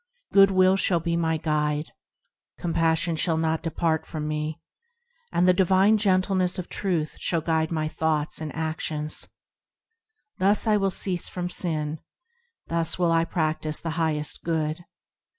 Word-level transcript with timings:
Goodwill 0.33 0.77
shall 0.77 0.99
be 0.99 1.15
my 1.15 1.37
guide; 1.37 1.91
Compassion 2.57 3.15
shall 3.15 3.37
not 3.37 3.61
depart 3.61 4.03
from 4.07 4.27
me. 4.27 4.59
And 5.31 5.47
the 5.47 5.53
divine 5.53 5.99
gentleness 5.99 6.57
of 6.57 6.69
Truth 6.69 7.17
shall 7.19 7.39
guide 7.41 7.71
my 7.71 7.87
thoughts 7.87 8.41
and 8.41 8.51
actions. 8.55 9.27
Thus 10.39 10.65
will 10.65 10.85
I 10.87 10.89
cease 10.89 11.29
from 11.29 11.51
sin; 11.51 11.99
Thus 12.65 12.97
will 12.97 13.11
I 13.11 13.25
practise 13.25 13.79
the 13.79 13.91
Highest 13.91 14.43
Good. 14.43 14.85